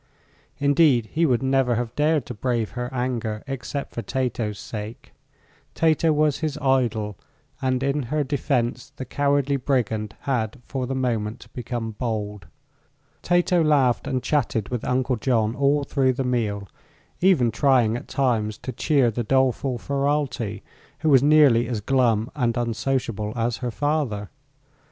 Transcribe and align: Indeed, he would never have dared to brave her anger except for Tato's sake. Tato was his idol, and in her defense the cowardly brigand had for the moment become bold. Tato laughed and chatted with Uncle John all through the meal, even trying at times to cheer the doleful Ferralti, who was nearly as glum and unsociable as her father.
Indeed, 0.57 1.09
he 1.13 1.27
would 1.27 1.43
never 1.43 1.75
have 1.75 1.93
dared 1.93 2.25
to 2.25 2.33
brave 2.33 2.71
her 2.71 2.91
anger 2.91 3.43
except 3.45 3.93
for 3.93 4.01
Tato's 4.01 4.57
sake. 4.57 5.13
Tato 5.75 6.11
was 6.11 6.39
his 6.39 6.57
idol, 6.57 7.19
and 7.61 7.83
in 7.83 8.01
her 8.09 8.23
defense 8.23 8.93
the 8.95 9.05
cowardly 9.05 9.57
brigand 9.57 10.15
had 10.21 10.59
for 10.65 10.87
the 10.87 10.95
moment 10.95 11.49
become 11.53 11.91
bold. 11.91 12.47
Tato 13.21 13.61
laughed 13.63 14.07
and 14.07 14.23
chatted 14.23 14.69
with 14.69 14.83
Uncle 14.85 15.17
John 15.17 15.53
all 15.53 15.83
through 15.83 16.13
the 16.13 16.23
meal, 16.23 16.67
even 17.19 17.51
trying 17.51 17.95
at 17.95 18.07
times 18.07 18.57
to 18.57 18.71
cheer 18.71 19.11
the 19.11 19.23
doleful 19.23 19.77
Ferralti, 19.77 20.63
who 21.01 21.09
was 21.09 21.21
nearly 21.21 21.67
as 21.67 21.79
glum 21.79 22.31
and 22.33 22.57
unsociable 22.57 23.33
as 23.35 23.57
her 23.57 23.69
father. 23.69 24.31